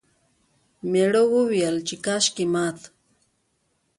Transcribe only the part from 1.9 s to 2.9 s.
کاشکې مات...